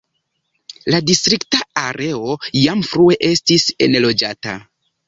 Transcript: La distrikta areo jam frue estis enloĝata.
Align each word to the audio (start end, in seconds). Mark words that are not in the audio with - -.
La 0.93 1.01
distrikta 1.09 1.61
areo 1.83 2.35
jam 2.63 2.85
frue 2.91 3.21
estis 3.31 3.71
enloĝata. 3.89 4.63